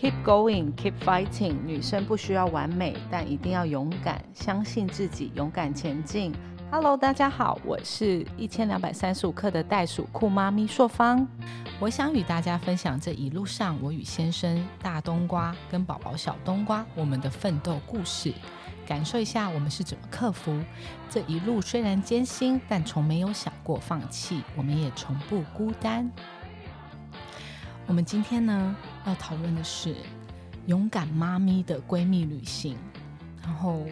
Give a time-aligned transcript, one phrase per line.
[0.00, 1.56] Keep going, keep fighting。
[1.66, 6.32] 女生不需要完美，但一定要勇敢，相信自己，勇敢前进。
[6.70, 11.28] Hello，大家好，我是一千两百三十五克的袋鼠酷妈咪硕芳。
[11.78, 18.32] 我想与大家分享这一路上我与先生大冬瓜跟宝宝小冬瓜我们的奋斗故事，
[18.86, 20.58] 感受一下我们是怎么克服
[21.10, 26.10] 这一路虽然艰辛，但从没有想过放弃，我们也从不孤单。
[27.86, 29.94] 我们今天呢要讨论的是
[30.66, 32.76] 勇敢妈咪的闺蜜旅行，
[33.42, 33.84] 然后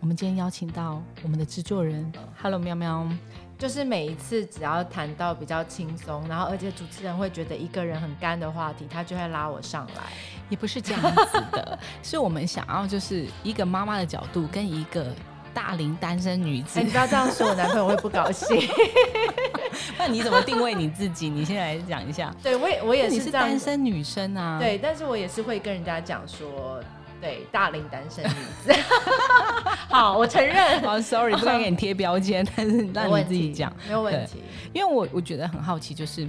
[0.00, 3.08] 我们今天邀请到我们的制作人，Hello 喵喵，
[3.56, 10.02] 就是每一次只要谈到比较轻松，然后而且主持人会觉得一个人很干的话题，他就会拉我上来。
[10.48, 15.14] 也不是这样子的， 是我们想要就是一个妈妈的角度跟一个
[15.54, 18.58] 大龄单身女子哎，你，不要这样说，我男朋友会不高兴。
[19.98, 21.28] 那你怎么定位你自己？
[21.28, 22.34] 你先来讲一下。
[22.42, 26.82] 对我也我也你是单，身女生啊，，对，但是我也是会跟人家讲说，
[27.20, 28.28] 对，大龄单身女
[28.64, 28.72] 子。
[29.88, 33.72] 好，我承认，哦，sorry，不敢给你贴标签，但是让你自己讲。
[33.86, 34.42] 没有问题。
[34.72, 36.26] 因为我我觉得很好奇，就是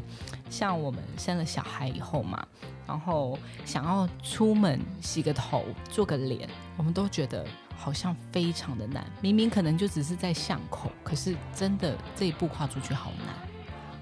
[0.50, 2.46] 像我们生了小孩以后嘛，
[2.86, 7.46] 然后想要出门洗个头、做个脸，我们都觉得
[7.78, 9.06] 好像非常的难。
[9.22, 13.36] 明明可能就只是在巷口，可是真的这一步跨出去好难。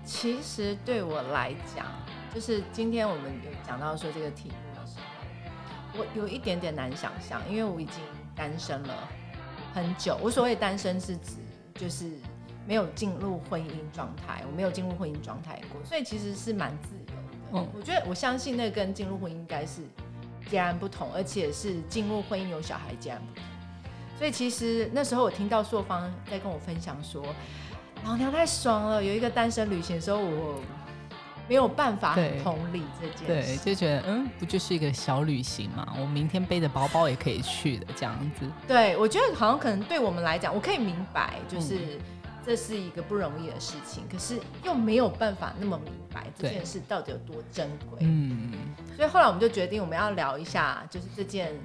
[0.04, 1.86] 其实对我来讲，
[2.34, 8.02] 就是今天我们有讲到说这个题目的时候，我有一点点难想象，因为我已经
[8.36, 9.08] 单身了
[9.74, 10.18] 很久。
[10.22, 11.36] 我所谓单身是指
[11.76, 12.12] 就是
[12.68, 17.14] 没有进入婚姻状态，我没有进入婚姻状态过，所以其实是蛮自由的。
[17.54, 19.82] 嗯我觉得我相信那跟进入婚姻应该是
[20.50, 23.44] 截然不同，而且是进入婚姻有小孩截然不同。
[24.22, 27.26] 所以其实那时候我听到硕芳在跟我分享说，
[28.06, 30.62] 老娘太爽了，有一个单身旅行的时候，我
[31.50, 33.66] 没有办法很同理这件事对，事。
[33.66, 35.96] 就觉得嗯，不就是一个小旅行嘛？
[36.00, 38.46] 我明天背着包包也可以去的这样子。
[38.68, 41.80] 对，我觉得好像可能对我们来讲，我可以明白，就是
[42.46, 47.98] 这是一个不容易的事情，可是又没有办法那么明白这件事到底有多珍贵。
[48.02, 48.52] 嗯，
[48.96, 51.56] 所以后来我们就决定，我们要聊一下，就是这件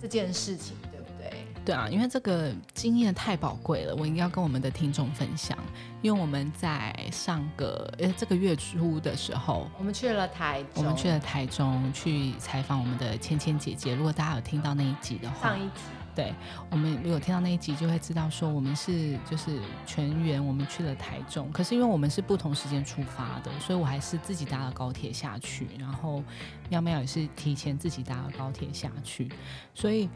[0.00, 0.95] 这件事情，对
[1.30, 1.46] 不对？
[1.66, 5.58] 对啊，因为这个经验太宝贵了，我应该要跟我们的听众分享。
[6.02, 13.94] 因为我们在上个呃这个月初的时候，我们去了台中，我们去了台中去采访我们的芊芊姐姐。
[13.96, 15.82] 如果大家有听到那一集的话上，一集，
[16.16, 16.34] 对
[16.70, 21.48] 我们如果有听到那一集，就会知道说我们是就是全员我们去了台中。
[21.52, 26.24] 可是因为我们是不同时间出发的，所以我还是自己搭了高铁下去，然后
[26.70, 29.30] 喵喵也是提前自己搭了高铁下去，
[29.74, 30.08] 所以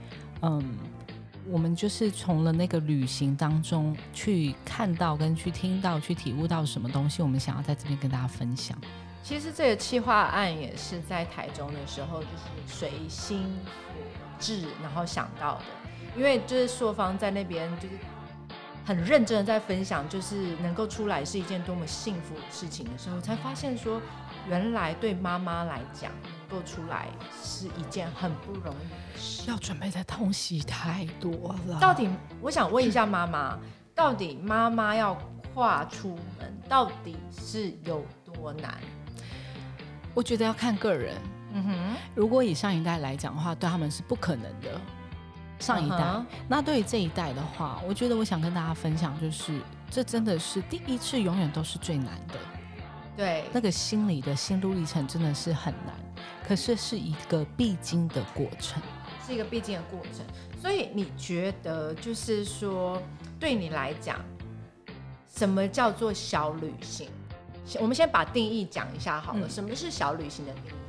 [0.43, 0.79] 嗯。
[1.49, 8.79] 我们就是从了那个旅行当中去看到、跟去听到、去体悟到什么东西，我们想要在这边跟大家分享。
[9.23, 13.43] 其实这个企划案也是在台中的时候，就是随心
[13.89, 13.99] 所
[14.39, 15.65] 至，然后想到的。
[16.17, 17.95] 因为就是硕方在那边就是
[18.85, 24.01] 很认真的在分享，就是能够出来是一件多么幸福的事情的时候，才发现说，
[24.49, 27.07] 原来对妈妈来讲，能够出来
[27.43, 29.49] 是一件很不容易的事。
[29.49, 32.09] 要准备的东西太多了，到底
[32.41, 33.59] 我想问一下妈妈，
[33.95, 35.17] 到底妈妈要
[35.55, 38.75] 跨出门，到底是有多难？
[40.15, 41.17] 我觉得要看个人。
[41.53, 41.97] 嗯哼。
[42.15, 44.81] 如果以上一代来讲的话，对他们是不可能的。
[45.61, 49.61] 上一代那对于这一代的话，我觉得我想跟大家分享，就是
[49.91, 52.35] 这真的是第一次，永远都是最难的。
[53.17, 55.95] 对，那个心理的心路历程真的是很难，
[56.49, 58.83] 可是是一个必经的过程。
[59.27, 60.25] 是一个必经的过程。
[60.61, 63.01] 所以你觉得，就是说，
[63.39, 64.19] 对你来讲，
[65.29, 67.09] 什么叫做小旅行？
[67.79, 69.47] 我们先把定义讲一下好了。
[69.47, 70.80] 嗯什么是小旅行的定义？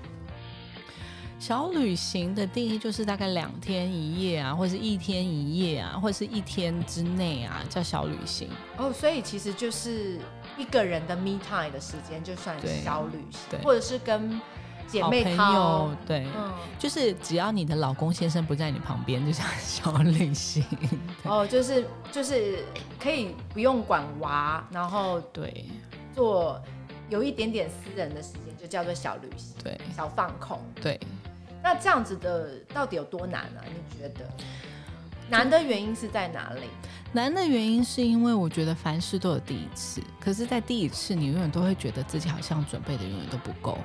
[1.42, 8.48] 小旅行的定义就是大概两天一夜啊，或者是一天一夜啊，或者是一天之内啊，叫小旅行。
[8.78, 10.20] 哦，所以其实就是
[10.56, 14.40] 一个人的 me time 的时间，就算对小旅行对，或者是跟
[14.86, 20.64] 姐妹好朋友，，对，嗯，就是只要你的老公先生不在你旁边，就叫小旅行。
[21.24, 22.64] 哦，就是就是
[23.00, 25.66] 可以不用管娃，然后对
[26.14, 26.62] 做
[27.10, 30.60] 有一点点私人的时间，就叫做小旅行、对小放空。
[30.80, 31.00] 对，
[31.64, 34.26] 那这样子的到底有多难呢、你觉得
[35.30, 36.64] 难的原因是在哪里？
[37.14, 43.78] 难的原因是因为我觉得凡事都有第一次，可是，在第一次你永远都会觉得自己好像准备的永远都不够。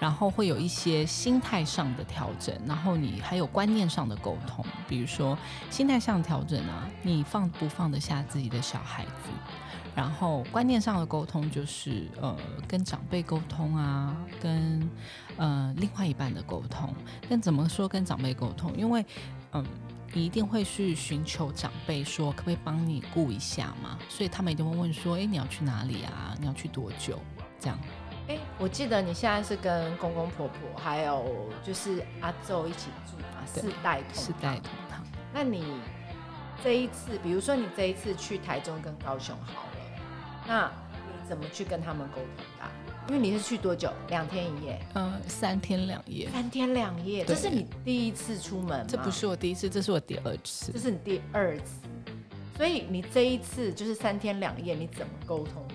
[0.00, 5.36] 然后会有一些心态上的调整，然后你还有观念上的沟通，比如说
[5.70, 9.87] 心态上调整啊，你放不放得下自己的小孩子？
[9.98, 12.36] 然后观念上的沟通就是呃
[12.68, 14.88] 跟长辈沟通啊，跟
[15.36, 16.94] 呃另外一半的沟通。
[17.28, 18.72] 但怎么说跟长辈沟通？
[18.76, 19.04] 因为
[19.52, 19.64] 嗯。
[20.14, 23.98] 你一定会去寻求长辈说，可不可以帮你顾一下嘛？
[24.08, 26.34] 所以他们一定会问说，哎，你要去哪里啊？
[26.40, 27.20] 你要去多久？
[27.60, 27.78] 这样。
[28.26, 35.04] 哎，我记得你现在是跟公公婆婆还有就是阿昼一起住嘛，四代同四代同堂。
[35.32, 35.62] 那你
[36.64, 39.67] 这一次，比如说你这一次去台中跟高雄好了，
[40.48, 42.64] 那你怎么去跟他们沟通的？
[43.08, 43.92] 因为你是去多久？
[44.08, 44.80] 两天一夜？
[44.94, 46.28] 嗯，三天两夜。
[46.30, 48.86] 三天两夜，这是你第一次出门吗？
[48.88, 50.72] 这不是我第一次，这是我第二次。
[50.72, 51.80] 这是你第二次，
[52.56, 55.74] 所以你这一次就是三天两夜，你怎么沟通的？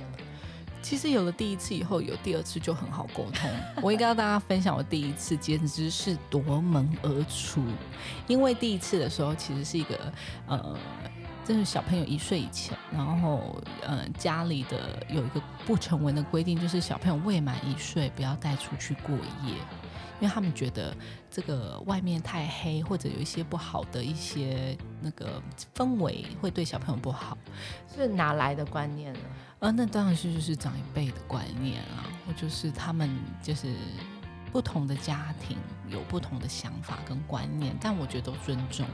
[0.81, 3.49] 其实有了第一次以后，有第二次就很好沟通。
[3.81, 7.63] 我应该跟大家分享，我第一次简直是夺门而出，
[8.27, 9.99] 因为第一次的时候其实是一个
[10.47, 10.77] 呃。
[11.45, 19.13] 这是小朋友一岁以前，然后，嗯，家里的有一个不成文的规定，就是小朋友未满一岁不要带出去过
[19.43, 19.53] 夜，
[20.19, 20.95] 因为他们觉得
[21.29, 25.41] 这个外面太黑，或者有一些不好的一些那个
[25.75, 27.37] 氛围，会对小朋友不好。
[27.93, 29.19] 是哪来的观念呢？
[29.59, 33.09] 呃，那当然是就是长一辈的观念啊，或就是他们
[33.41, 33.75] 就是。
[34.53, 35.57] 不同的家庭
[35.89, 38.85] 有不同的想法跟观念，但我觉得都尊重。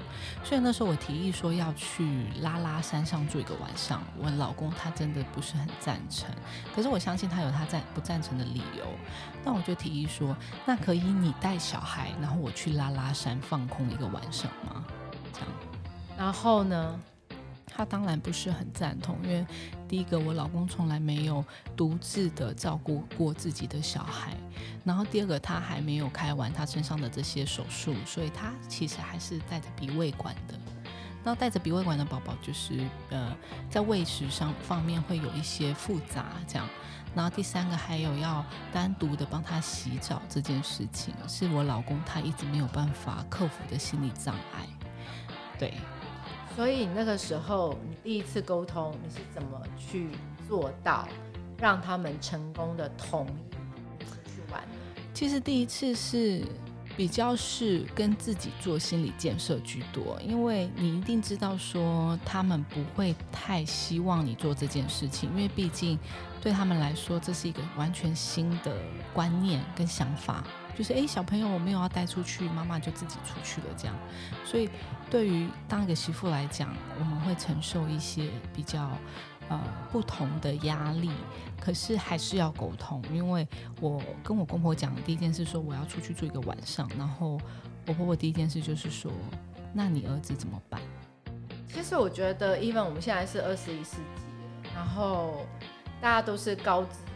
[0.42, 6.34] 所以那时候我提议说要去拉拉山上住一个晚上，我老公他真的不是很赞成。
[6.74, 8.86] 可是我相信他有他赞不赞成的理由。
[9.44, 10.34] 那我就提议说，
[10.66, 14.86] 那可以你带小孩，然后我去拉拉山放空一个晚上吗？
[15.34, 15.50] 这样。
[16.18, 16.98] 然后呢？
[17.70, 19.46] 他当然不是很赞同，因为
[19.88, 21.46] 第一个，我老公从来没有
[21.78, 24.34] 独自的照顾过自己的小孩，
[24.84, 30.56] 然后第二个，他还没有开完他身上的这些手术，所以他其实还是带着鼻胃管的。
[31.24, 32.80] 那带着鼻胃管的宝宝，就是
[33.10, 33.36] 呃，
[33.70, 36.68] 在喂食上方面会有一些复杂，这样。
[37.16, 44.68] 然后第三个，还有要单独的帮他洗澡这件事情，是我老公他一直没有办法克服的心理障碍，
[45.58, 45.74] 对。
[46.60, 50.10] 所以那个时候，你第一次沟通，你是怎么去
[50.46, 51.08] 做到
[51.58, 54.62] 让他们成功的同意去玩？
[55.14, 56.44] 其实第一次是
[56.98, 65.98] 比较是跟自己做心理建设居多，因为你一定知道说他们不会太希望你做这件事情，因为毕竟
[66.42, 68.76] 对他们来说这是一个完全新的
[69.14, 70.44] 观念跟想法。
[70.80, 73.94] 就是哎，小朋友我没有要带出去，妈妈就自己出去了这样。
[74.46, 74.70] 所以
[75.12, 78.90] 对于当一个媳妇来讲，我们会承受一些比较
[79.50, 79.62] 呃
[79.92, 81.12] 不同的压力，
[81.60, 83.04] 可是还是要沟通。
[83.12, 83.46] 因为
[83.82, 87.38] 我跟我公婆讲第一件事说我要出去住一个晚上，然后
[87.86, 89.12] 我婆婆第一件事就是说，
[89.74, 90.80] 那你儿子怎么办？
[91.68, 94.22] 其实我觉得，even 我们现在是二十一世纪
[94.74, 95.46] 然后
[96.00, 97.09] 大家都是高知。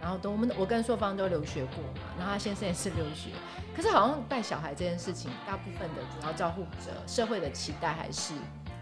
[0.00, 3.30] 然后都我们，我跟硕芳都留学过嘛，然后他先生也是留学，
[3.74, 8.34] 可是好像带小孩这件事情，大部分的主要照顾者，社会的期待还是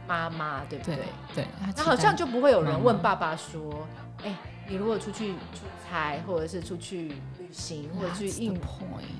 [0.06, 0.98] 妈妈，对不对？
[1.34, 1.46] 对。
[1.76, 3.86] 那好像就不会有人问爸爸说，
[4.22, 4.34] 哎，
[4.68, 7.12] 你如果出去出差，或者是出去。
[7.56, 8.54] 行，或者去应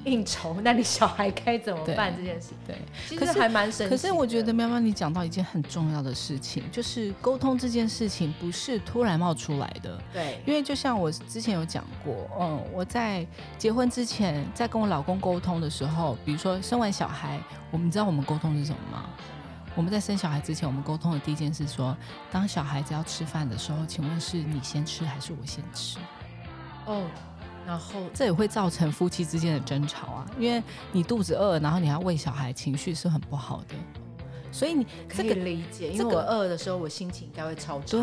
[0.05, 2.15] 应酬， 那你小孩该怎么办？
[2.15, 2.77] 这件事，对，
[3.09, 3.89] 其实还蛮神。
[3.89, 9.99] 可是我觉得喵喵，你讲到一件很重要的事情，就是沟通这件事情不是突然冒出来的。
[10.13, 13.27] 对，因为就像我之前有讲过，嗯，我在
[13.57, 17.41] 结婚之前，在跟我老公沟通的时候，比如说生完小孩，
[17.71, 19.07] 我们知道我们沟通是什么吗？
[19.75, 21.97] 我们在生小孩之前，我们沟通的第一件事说，
[22.31, 25.99] 当小孩子要吃饭的时候，请问是你先吃还是我先吃？
[26.85, 27.03] 哦。
[27.67, 33.75] 然后这也会造成夫妻之间的争吵啊，因为你肚子饿，然后你要喂小孩，情绪是很不好的。
[34.53, 37.87] 所以你可以理解，因为我饿的时候，我心情应该会超差。
[37.91, 38.01] 对，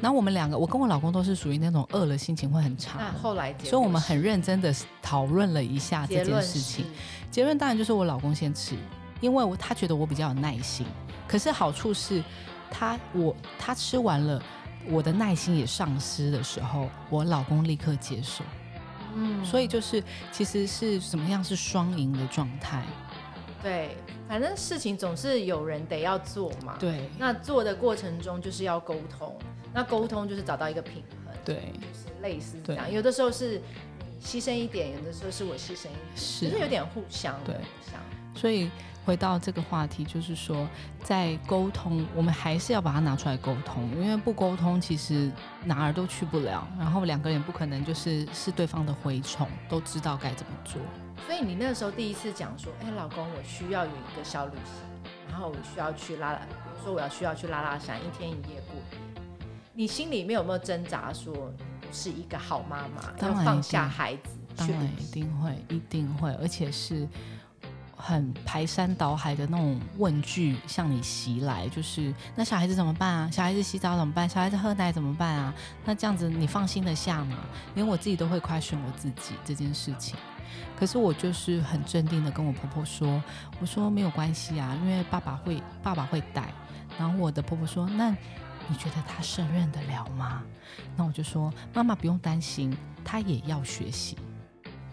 [0.00, 2.98] 然后我们两个，我跟我老公都是属于那种饿了心情会很差。
[3.00, 4.72] 那后来，所以我们很认真的
[5.02, 6.84] 讨论了一下这件事情。
[7.32, 8.76] 结论当然就是我老公先吃，
[9.20, 10.86] 因为我他觉得我比较有耐心。
[11.26, 12.22] 可是好处是，
[12.70, 14.40] 他我他吃完了，
[14.88, 18.44] 我的耐心也丧失的时候，我老公立刻接受。
[19.14, 22.84] 嗯，所以就是其实是怎么样是双赢的状态，
[23.62, 23.96] 对，
[24.28, 29.36] 反正事情总是有人得要做嘛，对，那做的过程中就是要沟通，
[29.72, 33.60] 那沟通就是找到一个平衡，对，就是类似这样，有的时候是
[34.22, 38.00] 牺牲一点，有的时候是我牺牲一点，是，就是有点互相，对，互相。
[38.38, 38.70] 所以
[39.04, 40.68] 回到这个话题，就是说
[41.02, 45.28] 在沟通，我们还是要把它拿出来沟通，因为不沟通，其实
[45.64, 46.64] 哪儿都去不了。
[46.78, 50.80] 然后两个人不可能就是是对方的蛔虫，都知道该怎么做。
[51.26, 59.22] 所以你那时候第一次讲说，哎，老公，我需要有一个小旅行，然后我需要去拉拉，比如说我要需要去拉拉山，一天一夜过夜。
[59.74, 61.52] 你心里面有没有挣扎说，
[61.90, 64.36] 是一个好妈妈，要放下孩子？
[64.54, 67.06] 当然一定会，一定会，而且是
[68.00, 73.30] 很排山倒海的那种问句向你袭来，就是那小孩子怎么办啊？
[73.30, 74.28] 小孩子洗澡怎么办？
[74.28, 75.52] 小孩子喝奶怎么办啊？
[75.84, 77.36] 那这样子你放心的下吗？
[77.74, 80.16] 连我自己都会 question 我自己这件事情。
[80.78, 83.20] 可是我就是很镇定的跟我婆婆说，
[83.60, 86.52] 我说没有关系啊，因为爸爸会，爸爸会带。
[86.96, 88.10] 然后我的婆婆说，那
[88.68, 90.42] 你觉得他胜任得了吗？
[90.96, 92.74] 那我就说，妈妈不用担心，
[93.04, 94.16] 他也要学习。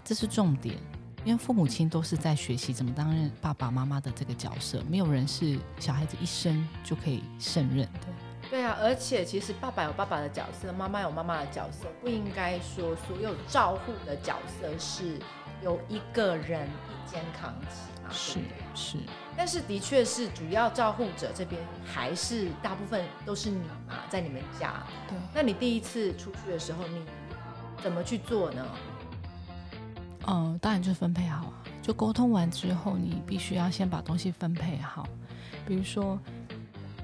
[0.03, 0.75] 这是重点，
[1.25, 8.07] 因为父母亲都是在学习怎么担任爸爸妈妈的这个角色，没有人是小孩子一生就可以胜任的。
[8.47, 15.17] 对啊，而且其实爸爸有爸爸的角色，妈妈有妈妈的角色，不应该说所有照护的角色是
[15.63, 18.09] 由一个人一肩扛起嘛？
[18.11, 18.39] 是
[18.75, 18.97] 是，
[19.35, 24.83] 但是的确是主要照护者这边还是大部分都是你嘛，在你们家。
[25.09, 27.03] 对，那你第一次出去的时候，你
[27.81, 28.63] 怎么去做呢？
[30.27, 31.53] 嗯，当然就是分配好啊。
[31.81, 35.07] 就沟通完之后，你必须要先把东西分配好。
[35.67, 36.19] 比如说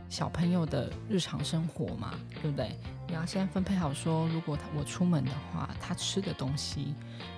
[0.09, 2.75] 小朋友的日常生活嘛，对不对？
[3.07, 6.95] 你要先分配好，说如果他我出门的话，他吃的东西，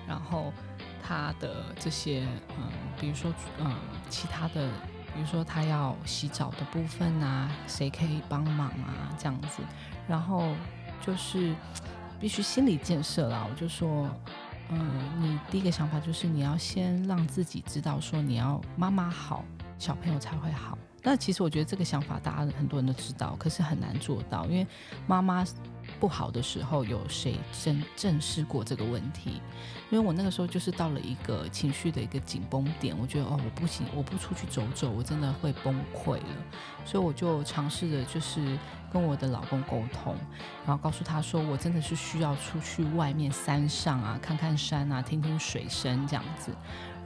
[0.08, 0.52] 然后
[1.02, 2.26] 他的这些
[2.58, 3.76] 嗯，比如说嗯，
[4.08, 4.66] 其他的，
[5.12, 9.62] 比如说他要洗澡的部分啊，谁可以帮忙啊，这样子。
[10.08, 10.54] 然后
[11.04, 11.54] 就是
[12.18, 14.08] 必须心理建设啦，我就说。
[14.70, 14.80] 嗯，
[15.20, 19.44] 你第一个想法就是你要先让自己知道，说你要妈妈好，
[19.78, 20.78] 小朋友才会好。
[21.02, 24.66] 那其实我觉得这个想法大家很多人都知道，可是很难做到，因为
[25.06, 25.44] 妈妈。
[26.04, 27.34] 不好的时候，有谁
[27.64, 29.40] 正正视过这个问题？
[29.90, 36.26] 因为我那个时候就是到了一个情绪的一个紧绷点，我觉得哦，我不行，我不出去走走，我真的会崩溃了。
[36.84, 38.58] 所以我就尝试着就是
[38.92, 40.14] 跟我的老公沟通，
[40.66, 46.52] 然后告诉他说，我真的是需要出去外面山上啊，看看山啊，听听水声这样子。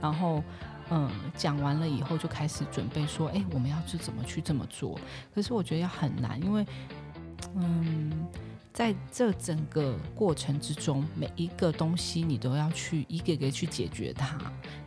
[0.01, 0.43] 然后
[0.89, 4.99] 嗯，讲完了以后就开始准备说，哎，我们要去怎么去这么做？
[5.33, 6.67] 可是我觉得要很难，因为
[7.55, 8.27] 嗯。
[8.71, 14.37] 在这整个过程之中，每一个东西你都要去一个个去解决它。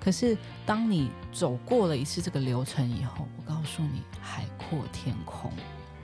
[0.00, 5.52] 可是当你走过了一次这个流程以后，我告诉你，海阔天空。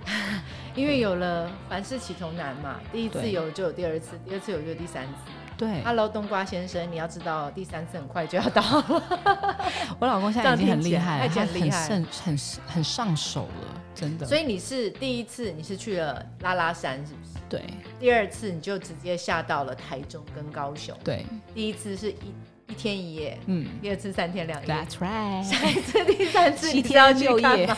[0.74, 5.12] 因为有了凡事起头难嘛，第一次有就有第二次，第二次有就有第三次。
[5.56, 9.02] 对，Hello，冬瓜先生，你要知道第三次很快就要到了。
[9.98, 14.24] 我老公现在已经很厉害，他很很很很上手了，真的。
[14.24, 17.37] 所以你是第一次，你是去了拉拉山，是不是？
[17.48, 17.62] 对，
[17.98, 20.96] 第二次你就直接下到了台中跟高雄。
[21.02, 21.24] 对，
[21.54, 22.32] 第一次是一
[22.68, 24.68] 一天一夜，嗯，第二次三天两夜。
[24.68, 25.42] That's right。
[25.42, 27.68] 下一次第三次七天六夜。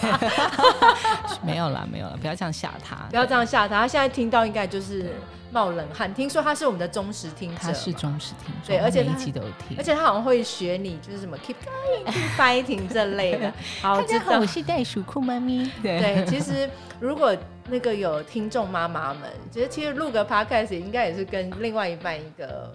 [1.42, 3.80] 没有了，没有了，不要这样吓他， 不要这样吓他。
[3.80, 5.14] 他现在听到应该就是
[5.52, 6.12] 冒冷汗。
[6.12, 13.52] 听说他是我们的忠实听者，他是忠实听众，对，而且每一集都有听，而且他好像会学你，就是什么 keep going，keep fighting 这类的。
[13.80, 15.70] 好，大家好，我是袋鼠酷妈咪。
[15.82, 16.68] 对，其实
[16.98, 17.34] 如果。
[17.72, 22.72] 那个有听众妈妈们，其实其实录个 podcast 应该也是跟另外一半一个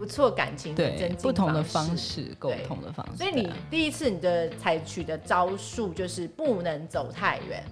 [0.00, 3.18] 不错感情的增进不同的方式沟通的方式。
[3.18, 7.62] 所以你第一次你的采取的招数就是不能走太远。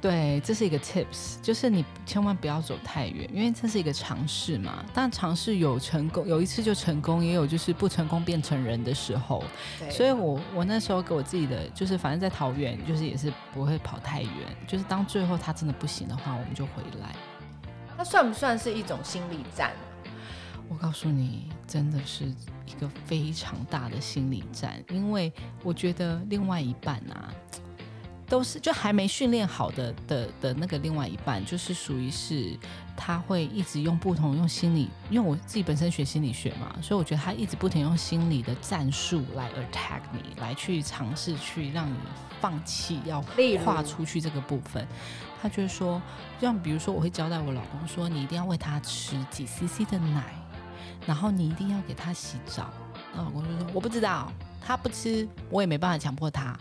[0.00, 4.84] 对，这是一个 tips，就是你千万不要走太远，因为这是一个尝试嘛。
[4.94, 9.42] 但尝试有成功，有一次就成功，也有就是不成功变成人的时候。
[9.90, 14.30] 所以我我那时候给我自己的就是，反正在桃园，就是也是不会跑太远。
[14.68, 17.14] 就是当最后他真的不行的话，我们就回来。
[17.98, 19.72] 那算不算是一种心理战？
[20.72, 25.30] 我告诉你，真的是一个非常大的心理战，因为
[25.62, 27.32] 我觉得另外一半啊。
[28.28, 32.58] 都是就还没训练好的的的那个另外一半，就是属于是
[32.96, 41.96] 他会一直用不同用心理，因为我自己本身学心理学嘛，所以我觉得他一直不停用心理的战术来 attack 你，来去尝试去让你
[42.40, 43.22] 放弃要
[43.62, 44.88] 跨出去这个部分。
[45.42, 46.00] 他就是说，
[46.40, 50.32] 像比如说，我会交代我老公说，你一定要喂他吃几 cc 的奶，
[51.06, 52.70] 然后你一定要给他洗澡。
[53.14, 54.30] 那老公就说我不知道。
[54.64, 56.56] 他不吃，我也没办法强迫他。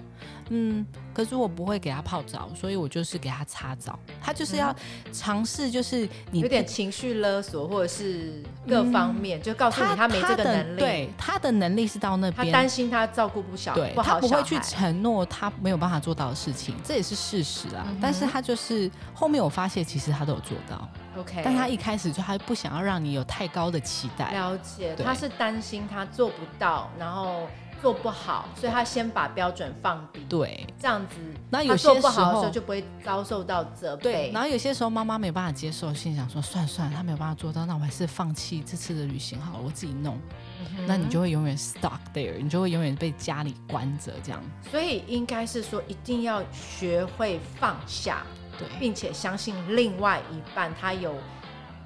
[0.50, 0.83] 嗯，
[1.13, 4.00] 可是我不会给他泡澡，所以我就是给他擦澡。
[4.19, 4.75] 他就是要
[5.13, 10.79] 尝试，就是你有点情绪勒索，或者是各方面，就告诉你他没这个能力。
[10.79, 17.86] 对，他的能力是到那边，他担心他照顾不小，对，他不会去承诺他没有办法做到的事情，这也是事实啊。
[18.01, 20.89] 但是他就是后面我发现，其实他都有做到。
[21.17, 24.31] OK，但他一开始就他不想要让你有太高的期待。
[24.31, 27.47] 了解，他是担心他做不到，然后。
[27.81, 30.23] 做不好，所以他先把标准放低。
[30.29, 31.15] 对，这样子，
[31.49, 34.03] 那有些时候就不会遭受到责备。
[34.03, 40.15] 对，然后有些时候妈妈没有办法接受，心想说：算了算了，他没有办法做到，那我还是放弃这次的旅行好了，我自己弄。
[40.85, 44.39] 那你就会永远 stuck there，你就会永远被家里关着这样。
[44.69, 48.21] 所以应该是说，一定要学会放下，
[48.58, 51.15] 对，并且相信另外一半他有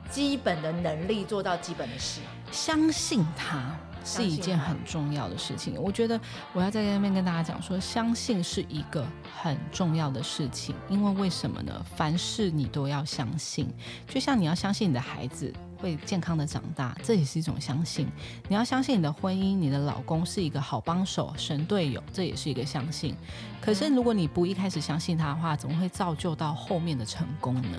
[0.10, 3.76] 基本的能力做到基本的事，相信他。
[4.08, 6.22] 是一件很重要的事情，我觉得
[6.54, 9.04] 我要在那边跟大家讲说，相信是一个
[9.42, 11.84] 很重要的事情，因为为什么呢？
[11.96, 13.68] 凡事你都要相信，
[14.08, 18.06] 就像你要相信你的孩子会健康的长大，这也是一种相信；
[18.48, 23.16] 你要相信你的婚姻，你的老公是一个好帮手、神队友，这也是一个相信。
[23.62, 27.78] 可是如果你不一开始相信他的话，怎么会造就到后面的成功呢？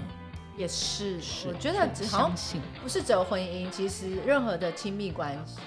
[0.57, 5.59] 也是，我觉得只相信不是只有婚姻，其实任何的亲密关系。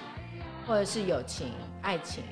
[0.66, 1.48] 或者是友情、
[1.82, 2.22] 爱情、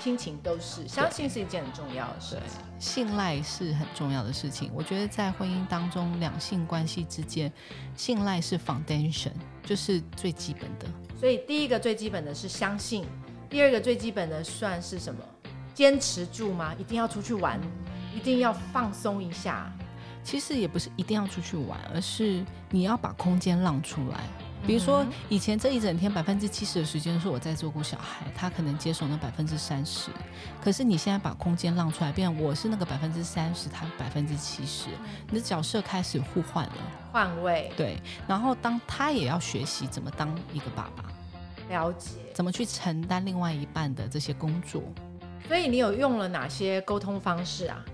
[0.00, 2.60] 亲情都是，相信是一件很重要的事情。
[2.78, 4.70] 信赖是很重要的事情。
[4.74, 7.50] 我觉得在婚姻当中，两性关系之间，
[7.96, 9.32] 信赖是 foundation，
[9.64, 10.86] 就是最基本的。
[11.18, 13.06] 所以第一个最基本的是相信，
[13.48, 15.24] 第二个最基本的算是什么？
[15.72, 16.74] 坚持住吗？
[16.78, 17.58] 一定要出去玩，
[18.14, 19.72] 一定要放松一下。
[20.22, 24.20] 其实也不是一定要出去玩，而是你要把空间让出来。
[24.66, 30.10] 比如说，以前这一整天百分之七十的时间是我在照顾小孩，他可能接手那百分之三十。
[30.62, 34.88] 可是你现在把空间让出来，变我是那个百分之三十，他百分之七十，
[35.28, 36.72] 你的角色开始互换了，
[37.12, 37.70] 换位。
[37.76, 41.04] 对，然后当他也要学习怎么当一个爸爸，
[41.68, 44.82] 了解怎么去承担另外一半的这些工作。
[45.46, 47.84] 所以你有用了哪些沟通方式啊？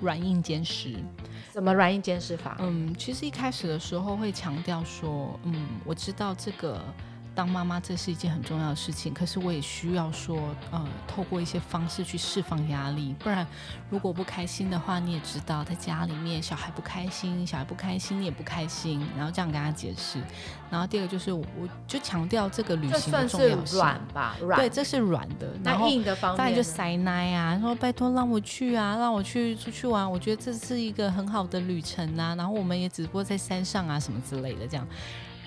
[0.00, 0.96] 软硬兼施。
[1.52, 2.56] 怎么软硬兼施法？
[2.60, 6.82] 嗯，其实一开始的时候会强调说，嗯，我知道这个。
[7.34, 10.38] 当妈妈这是一件很重要的事情，可是我也需要说，
[10.70, 13.46] 呃，透过一些方式去释放压力，不然
[13.90, 20.20] 如果不开心的话，你也知道，在家里面小孩不开心，小孩不开心，你也不开心，然后这样跟他解释。
[20.70, 21.44] 然后第二个就是，我
[21.86, 23.78] 就强调这个旅行的重要性。
[23.78, 24.60] 软吧，软。
[24.60, 25.48] 对，这是软的。
[25.62, 32.34] 那硬的方面，再来就塞奶啊，说拜托让我去啊，让我去出去玩，我觉得这是一个很好的旅程啊。
[32.34, 34.86] 然后我们也只不过在山上啊，什么之类的这样。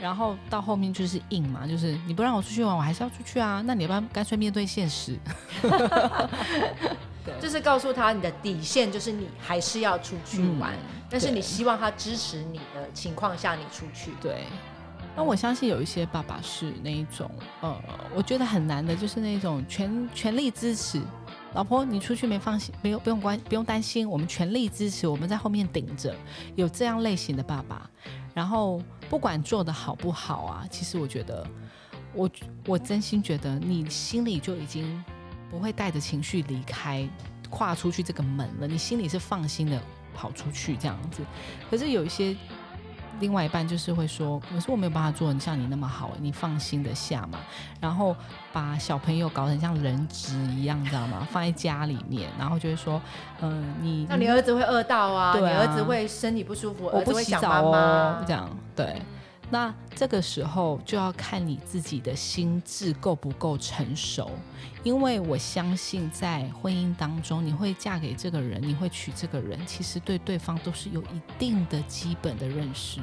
[0.05, 3.63] 然后到后面就是硬嘛，就是你不让我出去玩，我还是要出去啊。
[3.65, 5.17] 那你要不要干脆面对现实？
[7.41, 10.75] 就是告诉他你的底线，就是你还是要出去玩，
[11.09, 14.11] 但是你希望他支持你的情况下你出去。
[14.21, 14.43] 对。
[15.17, 17.75] 那我相信有一些爸爸是那一种，呃，
[18.13, 21.01] 我觉得很难的，就是那种全全力支持
[21.53, 26.13] 老婆你出去没放心，没有不用关不用担心，我们全力支持，我们在后面顶着。
[26.55, 27.89] 有这样类型的爸爸。
[28.35, 31.47] 然后不管做的好不好啊，其实我觉得，
[32.13, 32.29] 我
[32.67, 35.03] 我真心觉得你心里就已经
[35.49, 37.09] 不会带着情绪离开，
[37.49, 38.67] 跨出去这个门了。
[38.67, 39.81] 你心里是放心的
[40.13, 41.23] 跑出去这样子。
[41.71, 42.35] 可是有一些。
[43.19, 47.39] 另外一半就是会说，可是我没有办法做像你那么好，你放心的下嘛。
[47.79, 48.15] 然后
[48.51, 51.27] 把小朋友搞成像人质一样，你知道吗？
[51.31, 53.01] 放在家里面，然后就会说，
[53.41, 59.01] 嗯，你那你儿子会饿到啊，你儿子会身体不舒服，我不洗澡哦，这样对。
[59.49, 64.31] 那这个时候就要看你自己的心智够不够成熟，
[64.83, 72.99] 因为我相信在婚姻当中，你会嫁给这个人，你会娶这个人，其实对对方都是有一定的基本的认识，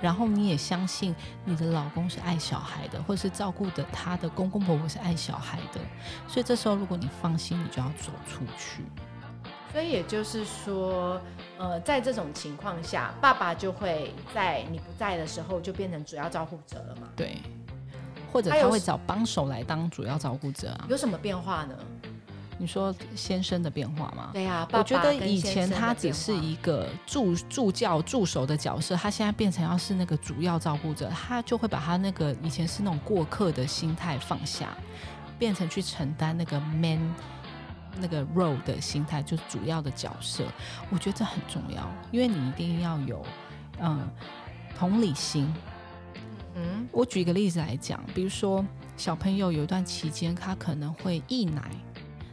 [0.00, 5.80] 然后你也相信你的老公是爱小孩的，或是照顾的他的公公婆婆是爱小孩的，
[6.26, 8.82] 所以这时候如果你放心，你就要走出去。
[9.72, 11.20] 所以也就是说，
[11.58, 17.08] 呃，在这种情况下，爸爸就会在你不在的时候就变成主要照顾者了嘛？
[17.16, 17.38] 对，
[18.32, 20.86] 或者他会找帮手来当主要照顾者啊？
[20.88, 21.74] 有什么变化呢？
[22.58, 24.30] 你说先生的变化吗？
[24.32, 34.76] 对呀，我觉得以前他只是一个助助教助手的角色，他现在变成要是那个主要照顾者，他就会把他那个以前是那种过客的心态放下，
[35.38, 37.14] 变成去承担那个 man。
[38.00, 40.44] 那个 role 的心态就是主要的角色，
[40.90, 43.24] 我觉得这很重要，因为你一定要有
[43.80, 44.08] 嗯
[44.78, 45.52] 同理心。
[46.54, 48.64] 嗯，我举一个例子来讲，比如说
[48.96, 51.70] 小朋友有一段期间他可能会溢奶，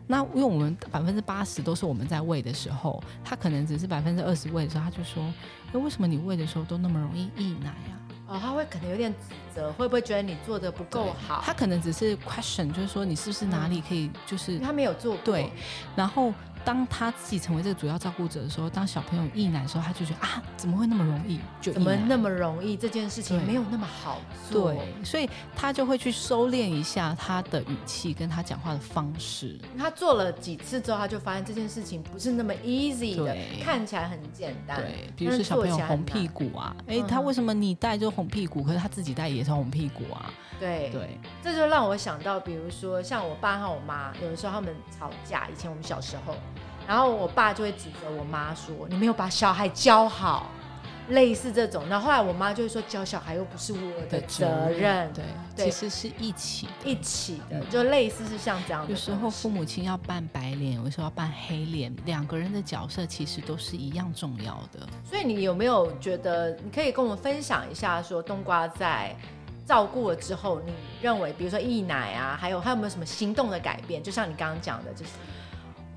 [0.08, 5.24] 那因为我们百分之八十都是我们在喂的时候，他可能只是百分之二十喂的时候，他就说
[5.74, 8.00] ：“哎，为什么你喂的时候都那么容易溢奶啊？”
[8.34, 11.40] 哦，他会可能有点指责，会不会觉得你做的不够好？
[11.46, 15.52] 他可能只是 question，就是说你是不是哪里可以，就是他没有做对，
[15.96, 16.34] 然后。
[16.66, 21.40] 当他自己成为这个主要照顾者的时候，当小朋友溢奶的时候，他就觉得啊，怎么会那么容易？
[21.62, 22.78] 怎么那么容易？
[22.78, 24.74] 这件事情没有那么好做。
[24.74, 29.60] 对，所以他就会去收敛一下他的语气跟他讲话的方式。
[29.78, 34.78] 他做了几次之后，他就发现这件事情不是那么 easy 的，看起来很简单。
[34.78, 40.32] 对，比如说小朋友红屁股啊，哎，他为什么你带就红屁股，可是他自己带也是红屁股啊？
[40.60, 46.36] 对对，这就让我想到，比如说像我爸和我妈，有的时候他们吵架，以前我们小时候。
[46.88, 50.50] 然后我爸就会指责我妈说：“你没有把小孩教好。”
[51.10, 51.84] 类似这种。
[51.90, 55.12] 然后后来我妈就会说：“教小孩又不是我的责任。”
[55.54, 58.88] 对，其实是一起一起的，就类似是像这样。
[58.88, 64.80] 有时候父母亲要扮白脸，有时候要扮黑脸，两个人的角色其实都是一样重要的。
[65.04, 69.14] 所以你有没有觉得你可以跟我们分享一下，说冬瓜在
[69.66, 74.02] 照顾了之后，你认为比如说溢奶啊，还有还有没有什么行动的改变？
[74.02, 75.12] 就像你刚刚讲的，就是。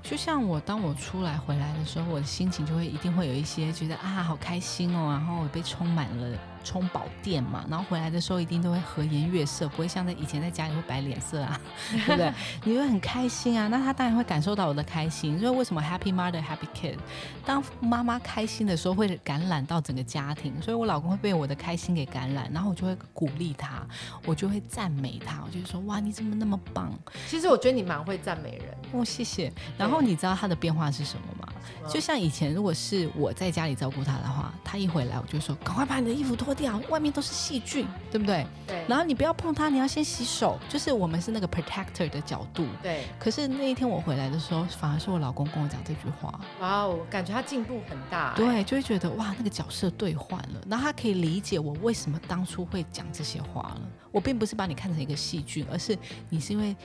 [0.09, 6.37] 就像我，当我出来回来的时候，我的心情就会一定会有一些觉得啊，好开心哦，然后我被充满了。
[6.67, 11.57] 充饱电嘛，然后回来的时候一定都会和颜悦色，不会像在以前在家里会摆脸色啊，
[12.05, 12.33] 对不对？
[12.65, 15.39] 你会很开心啊，那他当然会感受到我的开心。
[15.39, 16.97] 所以为什么 Happy Mother Happy Kid？
[17.45, 20.61] 当妈妈开心的时候，会感染到整个家庭。
[20.61, 23.87] 所以我老公会被我的开心给感染，然后我就会鼓励他，
[24.25, 26.91] 我就会赞美他，我就说哇，你怎么那么棒？
[27.29, 29.49] 其实我觉得你蛮会赞美人哦，谢谢。
[29.77, 31.47] 然后你知道他的变化是什么吗？
[31.89, 36.56] 就像以前如果是我在家里照顾他的话，他一回来我就说赶快把你的衣服脱。
[36.57, 38.45] 掉，外面都是细菌，对不对？
[38.65, 38.83] 对。
[38.89, 40.59] 然后你不要碰它，你要先洗手。
[40.67, 42.65] 就是我们是那个 protector 的角度。
[42.81, 43.05] 对。
[43.19, 46.37] 可是那一天我回来的时候，反而是我老公跟我讲这句话。
[46.59, 48.33] 哇哦，感觉他进步很大。
[48.35, 50.61] 对，就会觉得哇，那个角色兑换了。
[50.67, 53.81] 然后他可以理解我为什么当初会讲这些话了。
[54.11, 55.95] 我并不是把你看成一个细菌，而是
[56.29, 56.75] 你是因为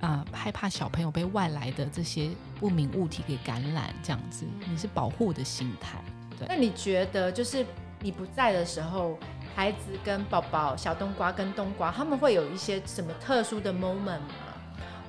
[0.00, 5.98] 啊害怕小朋友被外来的这些不明物体给感染，这样子，你是保护的心态。
[6.38, 6.48] 对。
[6.48, 7.66] 那你觉得就是？
[8.00, 9.18] 你不在的时候，
[9.54, 14.44] 孩子跟宝宝小冬瓜跟冬瓜，他们会有一些什么特殊的 moment 吗？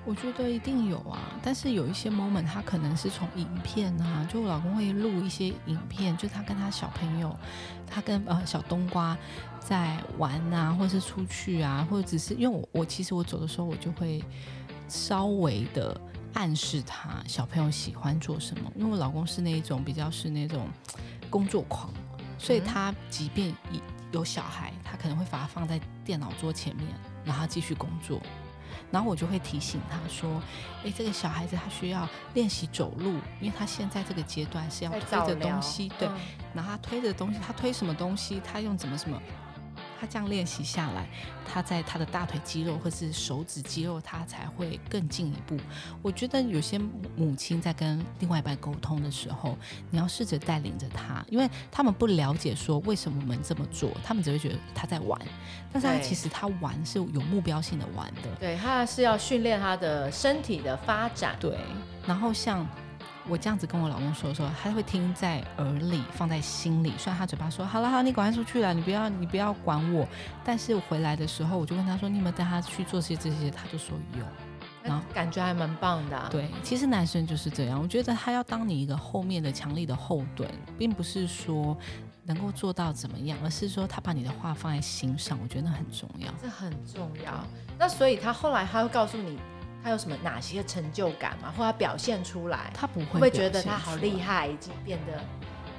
[0.06, 7.38] 我觉得一定有啊，但是有一些 moment，他可能是从影片啊，就我老公会录一些影片，就他跟他小朋友，
[7.86, 9.16] 他跟呃小冬瓜
[9.60, 14.24] 在玩啊，或是出去啊，或者只是因为我我其实我走的时候，我就会
[14.88, 16.00] 稍微的
[16.34, 20.68] 暗示他小朋友喜欢做什么，因为我老公是那一种比较是那种
[21.30, 21.94] 工作狂。
[22.40, 26.88] 所以他即便有有小孩，他可能会把他放在电脑桌前面，
[27.24, 28.20] 然后继续工作。
[28.92, 30.42] 然后我就会提醒他说
[30.84, 36.08] ：“哎，这个小孩子他需要练习走路，因为他现在这个阶段是要推着东西，对。
[36.56, 39.22] 然后他推着东西，他推什么东西，他用怎么什么。”
[40.00, 41.08] 他这样练习下来，
[41.46, 45.58] 他在他的大腿肌肉或是手指肌肉，他才会更进一步。
[46.02, 46.80] 我觉得有些
[47.18, 49.58] 母亲在跟另外一半沟通的时候，
[49.90, 55.20] 你要试着带领着他，因为他们不了解说为什么我们这么做，他们只会觉得他在玩，
[55.74, 58.30] 但是他其实他玩是有目标性的玩的。
[58.40, 61.36] 对，他是要训练他的身体的发展。
[61.40, 61.58] 对，
[62.08, 62.66] 然后像。
[63.30, 66.94] 我这样子跟我老公说说，他会听在耳里，放在心里。
[66.98, 70.08] 虽然他嘴巴说好了好，你赶快出去了，你不要你不要管我。
[70.44, 74.26] 但是回来的时候，我就问他说：“你有没有带他去做些这些？”他就说有，
[74.84, 76.28] 然后感觉还蛮棒的。
[76.32, 77.80] 对，其实男生就是这样。
[77.80, 81.78] 我觉得他要当你一个后面的强力的后盾，并不是说
[82.24, 85.38] 能够做到怎么样，而是说他把你的话放在心上。
[85.42, 87.46] 我觉得那很重要，这很重要。
[87.78, 89.38] 那所以他后来他会告诉你。
[89.84, 91.54] 他有什么哪些成就感吗？
[91.58, 92.72] 或他表现出来？
[92.74, 95.24] 他不会，会不会觉得他好厉害，已经变得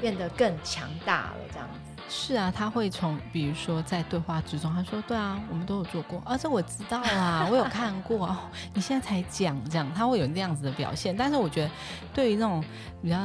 [0.01, 1.37] 变得更强大了？
[1.53, 1.81] 这样子
[2.13, 8.37] 是啊，他会从比如说在对话之中，他说：“对啊，我们都有做过，啊，这我知道啊， 我有看过哦，
[8.75, 11.17] 你现在才讲这样，他会有那样子的表现。
[11.17, 11.71] 但是我觉得，
[12.13, 12.65] 对于那种
[13.01, 13.17] 比较……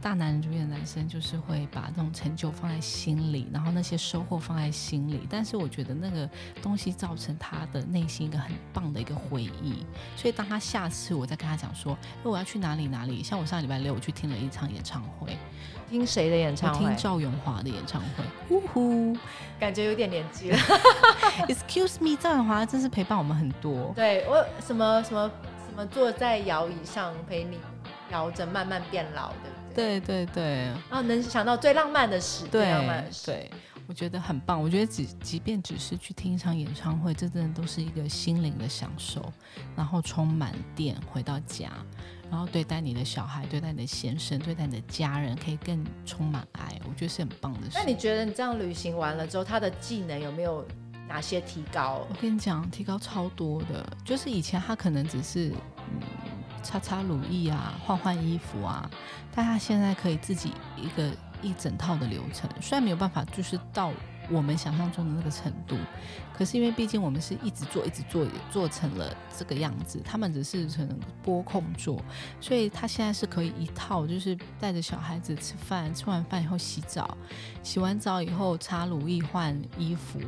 [0.00, 5.26] 大男人主义的男生就是会把这种成就放在心里，然后那些收获放在心里。
[5.28, 6.28] 但是我觉得那个
[6.62, 9.84] 东西造成他的内心一个很棒的一个回忆。
[10.16, 15.36] 所以当他下次我再跟他讲说，那我要去哪里哪里，像我上礼拜六我去听了一场演唱会，
[15.90, 16.86] 听谁的演唱会？
[16.86, 18.24] 听赵永华的演唱会。
[18.48, 19.14] 呜呼，
[19.58, 20.58] 感觉有点年纪了。
[21.46, 23.92] Excuse me，赵永华真是陪伴我们很多。
[23.94, 25.30] 对我什么什么
[25.68, 27.58] 什么坐在摇椅上陪你
[28.10, 29.59] 摇着慢慢变老的。
[29.80, 30.44] 对对对，
[30.88, 33.26] 然后能想到最浪漫的事，对浪漫的事。
[33.26, 33.50] 对，
[33.86, 34.60] 我觉得很棒。
[34.60, 39.32] 我觉得只即便只是去听一场演唱会，这真的都是一个心灵的享受。
[39.76, 41.70] 然后充满电回到家，
[42.30, 46.78] 然后对待你的小孩、对待你的先生、对待你的家人，可以更充满爱。
[46.84, 47.72] 我觉得是很棒的事。
[47.74, 50.64] 那你觉得你这样旅行完了之后，他的技能有没有
[51.08, 52.06] 哪些提高？
[52.08, 53.84] 我跟你讲，提高超多的。
[54.04, 56.00] 就是以前他可能只是嗯
[56.62, 58.90] 擦擦乳液啊、换换衣服啊，
[59.34, 61.10] 但他现在可以自己一个。
[61.42, 63.90] 一整套的流程，虽然没有办法，就是到
[64.30, 65.74] 我们想象中的那个程度，
[66.36, 70.02] 可是因为毕竟我们是一直做，一直做，也做成了这个样子。
[70.04, 70.86] 他们只是成
[71.22, 71.98] 播控做，
[72.42, 77.16] 所以他现在是可以一套，就是带着小孩子吃饭，吃完饭以后洗澡，
[77.62, 80.20] 洗完澡以后擦乳液、换衣服、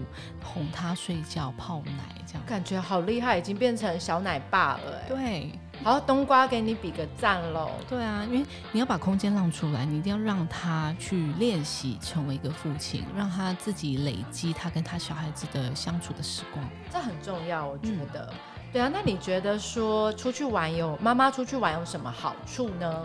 [0.42, 5.02] 哄他睡觉、泡奶，这样感觉好厉害，已经变成小奶爸了。
[5.06, 5.52] 对。
[5.84, 7.72] 好，冬瓜给你比个赞喽。
[7.88, 18.32] 对啊，因为你要把空间让出来，你一定要让他去练习成为一个父亲，让他自己累积他跟他小孩子的相处的时光，这很重要，我觉得。
[18.72, 23.04] 对啊，那你觉得说出去玩有妈妈出去玩有什么好处呢？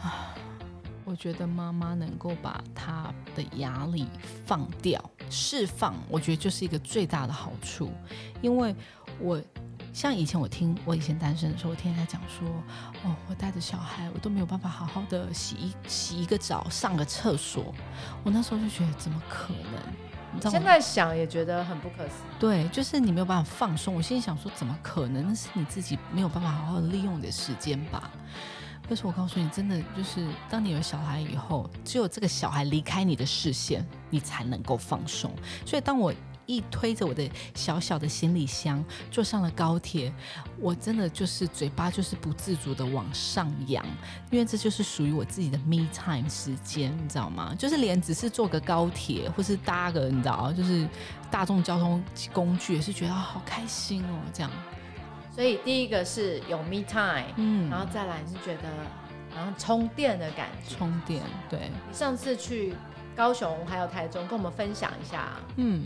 [0.00, 0.32] 啊，
[1.04, 4.06] 我觉得妈妈能够把她的压力
[4.44, 7.90] 放掉、释放，我觉得就是一个最大的好处，
[8.40, 8.72] 因为
[9.18, 9.42] 我。
[9.96, 12.46] 像以前我听我以前单身的时候，我听人家讲说，
[13.02, 17.74] 哦，我带着小孩，我都没有办法好好的洗一洗一个澡，上个厕所。
[18.22, 19.72] 我那时候就觉得怎么可能？
[20.34, 22.36] 你知道现在想也觉得很不可思议。
[22.38, 23.94] 对，就是你没有办法放松。
[23.94, 25.26] 我心里想说，怎么可能？
[25.26, 28.10] 那是你自己没有办法好好的利用你的时间吧。
[28.86, 35.32] 可是我告诉你，真的就是当你有小孩以后，只有这个小孩离开你的视线，你才能够放松。
[35.64, 36.12] 所以当我。
[36.46, 40.12] 一推着我的小小的行李箱坐上了高铁，
[40.58, 43.84] 我真的就是嘴巴就是不自主的往上扬，
[44.30, 47.54] 因为这就是属于我自己的 me time 时间，你知道吗？
[47.58, 50.88] 就是连只是坐个高铁或是搭个你知道，就是
[51.30, 54.50] 大众交通工具，也是觉得好开心哦，这样。
[55.34, 58.68] 所以第一个是有 me time，嗯，然后再来是觉得
[59.34, 61.22] 好像充电的感觉，充电。
[61.50, 62.74] 对，你上次去
[63.14, 65.84] 高雄还有台中，跟我们分享一下，嗯。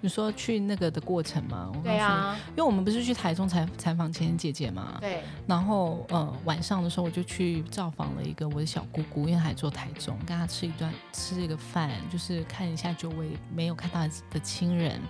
[0.00, 1.72] 你说去那个的过程吗？
[1.82, 4.98] 对啊，因为我们不是去台中采采访千千姐姐嘛？
[5.00, 5.22] 对。
[5.46, 15.00] 然后呃晚上的时候我就去造访了一个我的小姑姑，因为还做台中，跟她吃一段吃一个饭，就是看一下久违没有看到的亲人。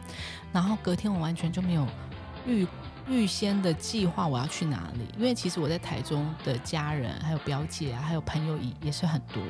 [0.53, 1.87] 然后隔天我完全就没有
[2.47, 2.67] 预。
[3.09, 5.07] 预先的计划我要去哪里？
[5.17, 9.43] 因为其实我在台中的家人还有表姐啊，还有朋友也也是很多。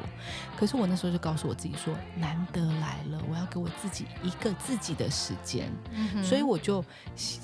[0.56, 5.70] 可是我那时候就告诉我自己说，难得来了，我要给我自己一个自己的时间。
[6.22, 6.84] 所以我就，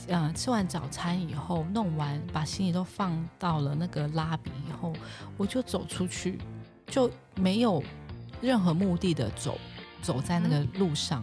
[0.08, 4.92] 嗯，吃完早餐以后，弄完把行李都放到了那个拉比以后，
[5.36, 6.38] 我就走出去，
[6.86, 7.82] 就没有
[8.40, 9.58] 任何目的的走，
[10.00, 11.22] 走在那个路上，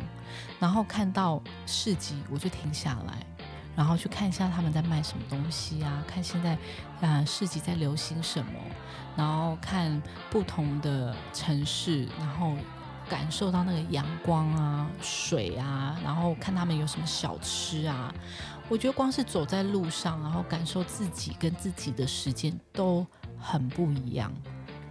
[0.60, 3.26] 然后看到市集，我就停下来。
[3.76, 6.58] 然后去看一下他们在卖什么东西啊，看现在
[7.02, 8.52] 啊市集在流行什么，
[9.16, 12.54] 然后看不同的城市，然后
[13.10, 18.14] 感受到那个阳光啊、水啊，然后看他们有什么小吃啊。
[18.70, 23.06] 我觉得光是走在路上，然后感受自己跟自己的时间都
[23.38, 24.32] 很不一样，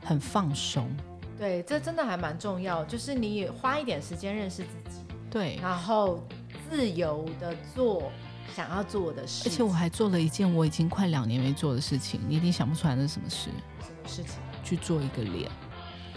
[0.05, 0.91] 很放松。
[1.39, 6.23] 对，这真的还蛮重要，就是你花一点时间认识自己，对，然后
[6.69, 8.11] 自由的做。
[8.55, 13.51] 想要做的事，而且我还做了一件我已经快两年没做的事情，你一定想不出来那是什么事？
[13.81, 14.35] 什么事情？
[14.63, 15.51] 去做一个脸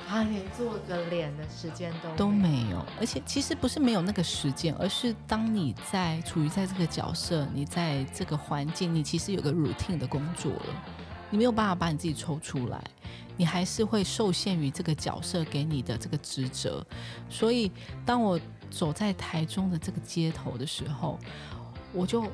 [0.10, 0.24] 啊！
[0.24, 2.86] 连做个脸的时间都都没有。
[3.00, 10.84] 而且其实不是没有那个时间，而是当你在处于在这个角色，你在这个环境，你其实有个 routine 的工作了，
[11.30, 12.84] 你没有办法把你自己抽出来，
[13.38, 16.86] 你还是会受限于这个角色给你的这个职责。
[17.30, 17.72] 所以
[18.06, 21.18] 当我走在台中的这个街头的时候，
[21.94, 22.26] 我就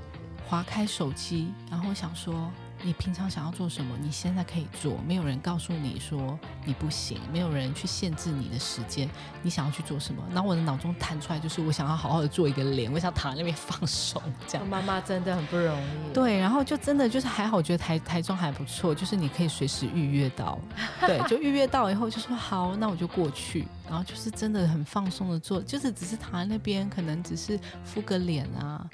[0.48, 2.50] 划开手机，然后想说，
[2.82, 9.08] 你平常想要做什么，你现在可以做，没有人告诉你说你不行，没有人去限制你的时间，
[9.44, 10.24] 你想要去做什么？
[10.34, 14.68] 然后我的脑中弹出来就是，我想要好好的做一个脸，我想躺在那边 放松，这样。
[14.68, 16.14] 妈妈真的很不容易。
[16.14, 20.58] 对，然后就真的就是还好，我觉得台台中还不错，就是你可以随时预约到，
[21.02, 28.90] 对，就预约到以后就说好，那我就过去，然后就是真的很放松的做，就是只是躺在那边，可能只是敷个脸啊。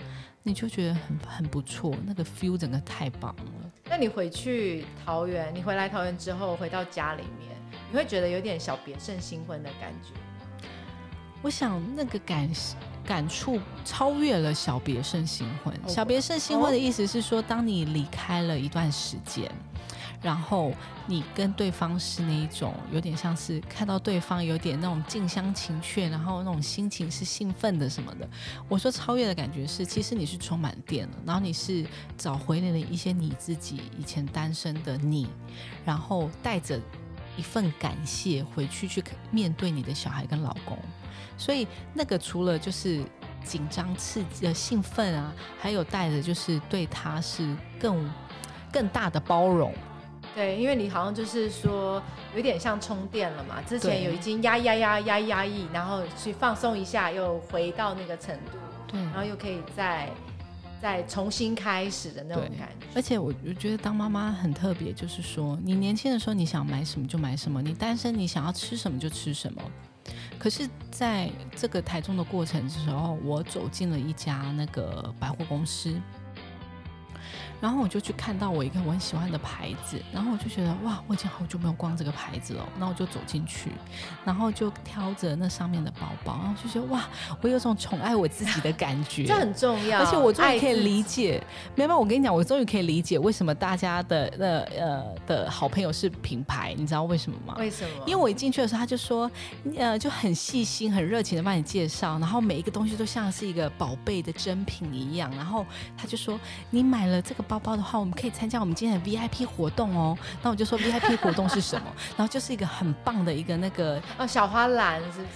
[0.47, 3.71] 你就觉得很很不错，那个 feel 整个太棒了。
[3.89, 7.49] 那你回去桃园，你回来桃园之后回到家里面，
[7.89, 10.11] 你会觉得有点小别胜新婚的感觉？
[11.41, 12.47] 我想那个感
[13.03, 15.73] 感触超越了小别胜新婚。
[15.87, 19.51] 小别胜新婚的意思是说，当你离开了一段时间。
[20.21, 20.71] 然后
[21.07, 28.27] 你跟对方是那一种有点像是看到对方有点那种近乡情怯，然后那种心情是兴奋的什么的。
[28.67, 31.85] 我说超越的感觉是，其实你是充满电了，然后你是
[32.17, 35.27] 找回了一些你自己以前单身的你，
[35.85, 36.79] 然后带着
[37.37, 40.77] 一份感谢回去去面对你的小孩跟老公。
[41.37, 43.03] 所以那个除了就是
[43.43, 48.09] 紧张、刺激、的兴奋啊，还有带着就是对他是更
[48.71, 49.73] 更大的包容。
[50.35, 52.03] 对，因为你好像就是说
[52.35, 60.09] 有点像充电了嘛，之前有已经压压压压压抑，然后去放松一下，又回到那个程度，对然后又可以再
[60.81, 62.85] 再重新开始的那种感觉。
[62.93, 69.61] 而且我我觉得当妈妈很特别，就是说你年轻的时候你想买什么就买什么，你单身你想要吃什么就吃什么。
[70.37, 75.99] 可是，在这个台中的过程的时候，我走进了一家那个百货公司，
[77.65, 83.71] 然后我就去看到我一个我很喜欢的牌子，然后我就觉得哇，我已经好久没有逛这个牌子了，那我就走进去，
[84.23, 87.09] 然后就挑着那上面的包包，然后就觉得哇，
[87.41, 97.55] 我有种宠爱我自己的感觉， 这很重要，而且我终于可以理解，没有没有，我跟你讲，我终于可以理解为什么大家的呃呃的好朋友是品牌，你知道为什么吗？
[97.57, 98.03] 为什么？
[98.05, 99.31] 因为我一进去的时候，他就说，
[99.75, 105.31] 呃，就很细心、很热情的帮你介绍，然后每一个东西都像是一个宝贝的珍品一样。
[105.35, 105.65] 然后
[105.97, 110.17] 他就说，你买了这个包包包的话，我们可以参加我们今天的 VIP 活动哦。
[110.41, 111.87] 那我就说 VIP 活动是什么？
[112.17, 115.27] 然后就是一个很棒的一个那个，哦，小花篮是不是？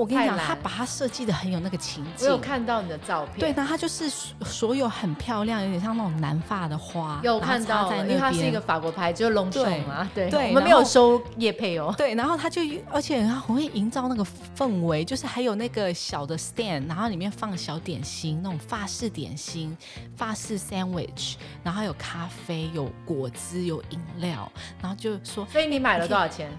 [0.00, 2.40] 我跟你讲，他把它设计的很有那个情我有。
[2.40, 11.94] 看到你的照片，对，那它就是所所有很漂亮，有点像那种南发的花，有看到因为它是一边个法国牌，就是龙首嘛，对，对我们没有收叶配哦。
[11.98, 19.76] 对，然后它就而且它很会营造那个氛围，就是还有那个小的 stand，然后里面放小点心，那种法式点心、
[20.16, 26.50] 法式 sandwich，然后还有咖啡、有果汁、有饮料，然后就说，所以你买了多少钱？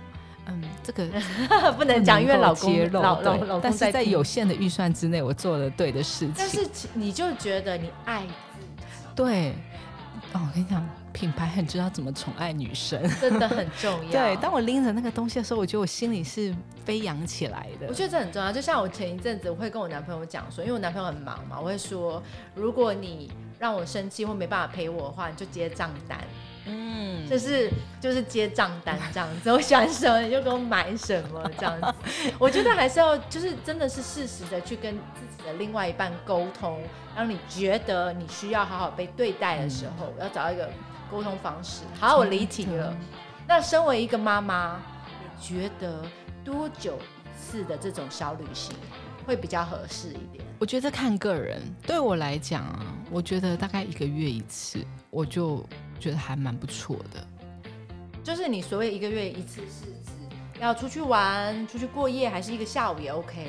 [0.48, 1.08] 嗯，这个
[1.78, 6.34] 不能讲，因为老公老老老公听但是在有限的预算之内，我做了对的事情。
[6.38, 9.52] 但是你就觉得你爱自己对，
[10.34, 13.02] 哦，我跟你讲，品牌很知道怎么宠爱女生。
[13.20, 14.12] 真的很重要。
[14.12, 16.54] 对，当我拎着那个东西的时候，我觉得我心里是
[16.86, 17.88] 飞扬起来的。
[17.88, 18.52] 我觉得这很重要。
[18.52, 22.22] 就像我前一阵子，我会跟我男朋友讲说，因为我男朋友很忙嘛，我会说，
[22.56, 26.18] 如果你让我生气或没办法陪我的话，你就接账单，
[26.66, 29.52] 嗯，就是就是接账单这样子。
[29.52, 31.94] 我喜欢什么你就给我买什么这样子。
[32.38, 36.80] 我觉得还是要就是真的是适时的去跟自己的另外一半沟通，
[37.16, 40.70] 让你觉得你需要好好被对待的时候，要找一个
[41.10, 41.82] 沟通方式。
[42.00, 42.96] 好，我离题了。
[43.48, 46.02] 那身为一个妈妈，你觉得
[46.44, 48.76] 多久一次的这种小旅行
[49.26, 50.46] 会比较合适一点？
[50.60, 55.66] 我觉得看个人，对我来讲啊，我觉得大概一个月一次，我就
[56.02, 57.26] 觉得还蛮不错的。
[58.24, 60.12] 就是你所谓一个月一次是指
[60.60, 63.48] 要出去玩、出去过夜，还是一个下午也 OK？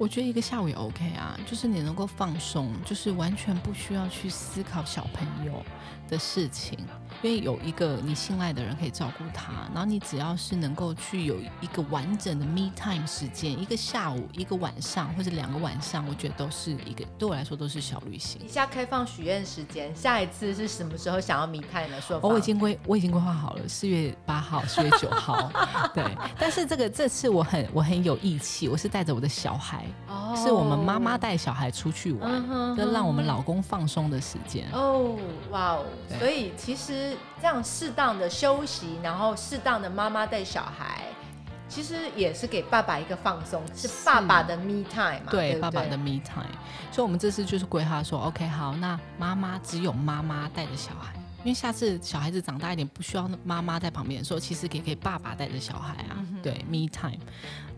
[0.00, 5.62] 我觉得一个下午也 OK 啊，就是你能够放松，就是完全不需要去思考小朋友
[6.08, 6.78] 的事情，
[7.20, 18.48] 因为有一个你信赖的人可以照顾他，然后你只要是能够去有一个完整的 me time 时间，一个下午、一个晚上或者两个晚上，我觉得都是一个对我来说都是小旅行一。
[18.48, 22.00] 下开放许愿时间，下一次是什么时候想要 me time 呢？
[22.00, 25.52] 说哦，我已经规我已经规划好了，四月八号、四月九号，
[25.92, 26.02] 对。
[26.38, 34.66] 但是这个这次我很我很有义气，我是带着我的小孩，哦是我们妈妈带小孩出去玩，嗯就让我们老公放松的时间。
[34.72, 35.16] 哦，
[35.50, 35.84] 哇哦！
[36.18, 41.02] 所以其实这样适当的休息，然后适当的妈妈带小孩，
[41.68, 45.30] 其实也是给爸爸一个放松，是爸爸的 me time 嘛？
[45.30, 46.54] 对不爸爸的 me time，
[46.90, 51.12] 所以我们这次就是规划说，OK，好，那妈妈只有妈妈带着小孩，
[51.44, 57.18] 因为下次小孩子长大一点，不需要妈妈在旁边的时候，其实可以给爸爸带着小孩啊，嗯对 me time。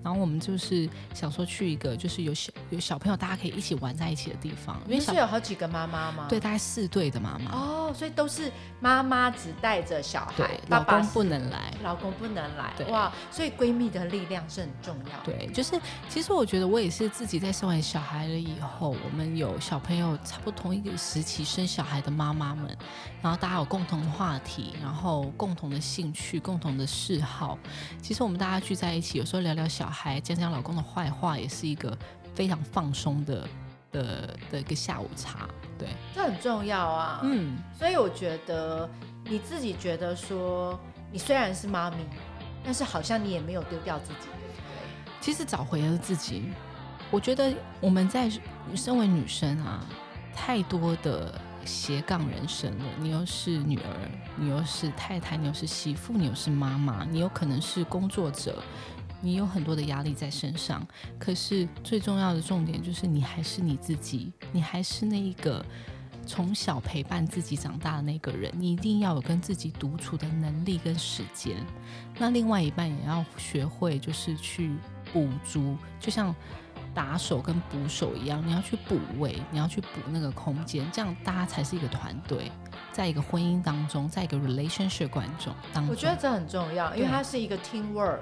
[0.03, 6.27] 然后我们就是想说去一个就是有小有小朋友大家可以一起玩在一起的地方，因为是有好几个妈妈吗？
[6.29, 11.75] 对，大概四对的妈妈，哦，所以都是妈妈只带着小孩对，，爸爸老公不能来。
[11.83, 13.13] 老公不能来，哇！
[13.31, 15.33] 所以闺蜜的力量是很重要的。
[15.33, 22.77] 对，就是其实我觉得我也是自己在生完小孩了以后，我们有小朋友差不多同一个时期生小孩的妈妈们，
[23.21, 27.59] 然后大家有共同的话题，然后共同的兴趣、共同的嗜好。
[28.01, 31.97] 其实我们大家聚在一起，有时候聊聊小孩，讲讲老公的坏话，也是一个
[32.35, 33.49] 非常放松的
[33.91, 35.49] 的的一个下午茶。
[35.79, 37.21] 对，这很重要啊。
[37.23, 38.89] 嗯，所以我觉得
[39.25, 40.79] 你自己觉得说，
[41.11, 41.99] 你虽然是妈咪，
[42.65, 45.13] 但是好像你也没有丢掉自己，对不对？
[45.21, 46.51] 其实找回了自己。
[47.11, 48.31] 我觉得我们在
[48.75, 49.85] 身为女生啊，
[50.35, 58.63] 太多的斜杠人生了，你又是女儿，你又是太太，你又是媳妇，你又是妈妈，你有可能是工作者，
[59.23, 60.87] 你有很多的压力在身上。
[61.19, 65.65] 可是最重要的重点就是，你还是你自己，你还是那一个
[66.27, 68.53] 从小陪伴自己长大的那个人。
[68.55, 71.57] 你一定要有跟自己独处的能力跟时间。
[72.19, 74.75] 那另外一半也要学会，就是去
[75.13, 76.35] 补足，就像。
[76.95, 82.53] 打手跟捕手一样，你要去补位，你要去补那个空间，这样大家才是一个团队，
[82.93, 88.21] 在一个婚姻当中，在一个 relationship 观众当中，我觉得这很重要，因为它是一个 team work，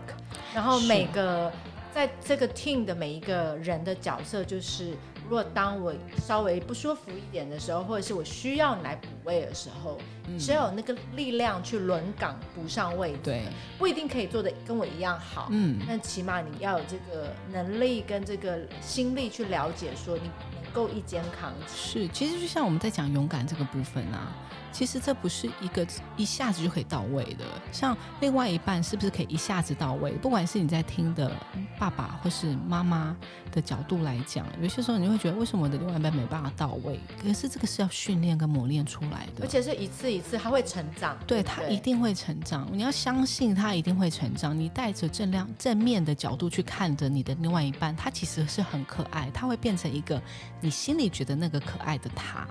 [0.55, 1.53] 然后每个
[1.93, 4.97] 在这个 team 的每一个人的角色就是。
[5.29, 9.97] 如果当我稍微不舒服一点的时候，或者是我需要你来补位的时候，
[10.37, 13.45] 只要有那个力量去轮岗补上位，对，
[13.79, 20.29] 不一定可以做的跟我一样好，嗯，但起码你要有这个能力跟这个心力去了解，说你
[20.65, 22.01] 能够一肩扛起。
[22.01, 24.33] 是，其实就像我们在讲勇敢这个部分啊。
[24.73, 30.13] 其实这不是一个一下子就可以到位的，像另外一半是不是可以一下子到位？
[30.13, 31.31] 不管是你在听的
[31.79, 33.17] 爸爸或是妈妈
[33.51, 36.99] 的角度来讲，有些时候你会觉得为什么我的另外一半没办法到位？
[37.23, 42.69] 可是这个是要训练跟磨练出来的，而且是一次一次他会成长，对他一定会成长。
[42.73, 44.57] 你要相信他一定会成长。
[44.57, 50.21] 你带着正量正面的角度去看着你的另外一半，他其实是很可爱，他会变成一个
[50.61, 52.47] 你心里觉得那个可爱的他。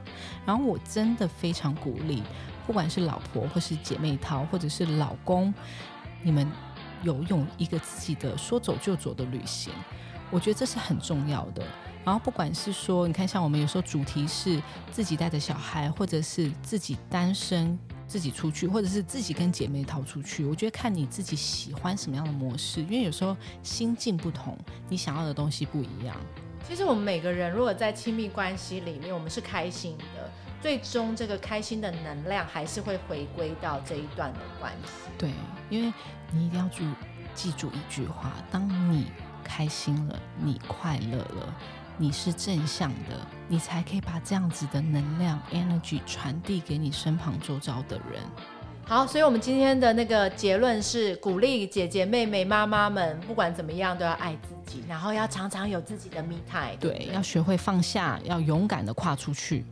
[0.46, 2.09] 然后我真的非常鼓励。
[2.66, 5.54] 不管是老婆，或是姐妹淘，或者是老公，
[6.22, 6.50] 你们
[7.04, 9.74] 有用一个自己的说走就走的旅行，
[10.30, 11.66] 我觉得这是很重要的。
[12.06, 24.58] 然后不管是说，你看像我们有时候主题是自己带着小孩，或者是自己单身自己出去，或者是自己跟姐妹淘出去，我觉得看你自己喜欢什么样的模式，因为有时候心境不同，
[24.88, 26.16] 你想要的东西不一样。
[26.68, 30.19] 其实我们每个人如果在亲密关系里面，我们是开心的。
[30.62, 35.10] 最终，这个开心的能量还是会回归到这一段的关系。
[35.18, 35.32] 对，
[35.70, 35.94] 因为
[36.32, 36.84] 你一定要记
[37.34, 39.12] 记住一句话：当你
[39.44, 41.56] 开心了，你快乐了，
[41.98, 48.22] 你是正向的，你才可以把这样子的能量 energy 传递给你身旁周遭的人。
[48.86, 56.76] 好，所以我们今天的那个结论是：鼓励姐姐、妹妹、妈妈们，不管怎么样都要爱自己，然后要常常有自己的 me time。
[56.80, 59.64] 对，要学会放下，要勇敢的跨出去。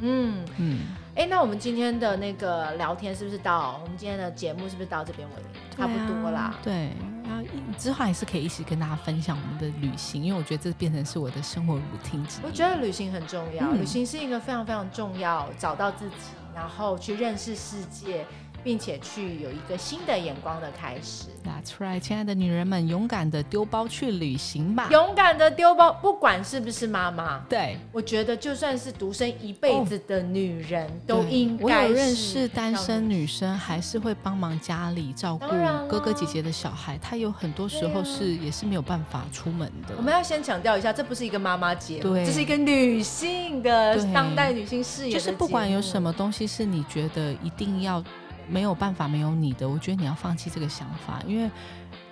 [0.00, 0.78] 嗯嗯，
[1.14, 3.78] 哎，那我们今天的那个聊天是不是到？
[3.82, 5.76] 我们今天的节目是不是到这边为止？
[5.76, 6.54] 差不多啦。
[6.62, 6.90] 对，
[7.24, 7.42] 然后
[7.78, 12.44] 之后还是可以一起跟大家分享我们的旅行，因为我觉得这变成是我的生活 routine 之一。
[12.44, 16.14] 我觉得旅行很重要，旅行是一个非常非常重要，找到自己，
[16.54, 18.24] 然后去认识世界。
[18.64, 21.26] 并且去有一个新的眼光的开始。
[21.44, 24.88] That's right，亲爱的女人们，勇敢的丢包去旅行吧！
[24.90, 31.64] 勇敢的丢包，不管是不是妈妈，对我觉得就算是独身一辈子的女人，都应该。
[31.64, 35.46] 我有认识单身女生，还是会帮忙家里照顾
[35.86, 36.96] 哥哥姐姐的小孩。
[36.96, 39.94] 她有很多时候是也是没有办法出门的。
[39.98, 45.12] 我们要先强调一下，这不是一个妈妈节目，这是一个女性的当代女性事业。
[45.12, 48.02] 就是不管有什么东西是你觉得一定要。
[48.48, 51.50] 没有办法没有你的，我觉得你要放弃这个想法，因为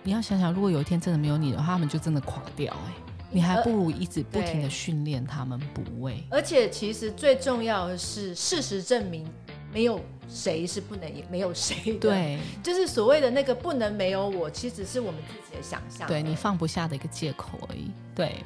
[0.02, 2.92] 你要想想，如果有一天真的没有你的话，他们就真的垮掉哎，
[3.30, 6.22] 你还不如一直不停的训练他们补位。
[6.30, 9.26] 而且其实最重要的是，事实证明
[9.72, 18.36] 没有谁是不能没有谁的，对，就是所谓的那个不能没有我，其实是我们自己的想象，对你放不下的一个借口而已，对。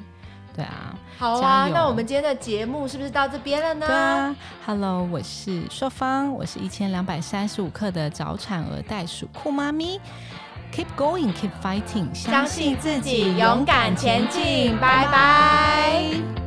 [0.57, 3.85] 对啊，好啊，那我们今天的节目是不是到这边了呢？
[3.85, 4.35] 对啊
[4.65, 10.01] ，Hello，我是硕芳，我是一千两百三十五克的早产儿袋鼠酷妈咪
[10.73, 16.46] ，Keep going，Keep fighting，相信自己，勇敢前进，拜拜。